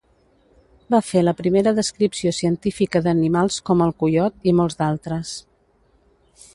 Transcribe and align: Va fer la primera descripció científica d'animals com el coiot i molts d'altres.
Va 0.93 1.01
fer 1.09 1.21
la 1.25 1.33
primera 1.41 1.73
descripció 1.81 2.33
científica 2.37 3.03
d'animals 3.09 3.61
com 3.71 3.87
el 3.89 3.95
coiot 4.05 4.51
i 4.53 4.57
molts 4.63 4.81
d'altres. 4.83 5.37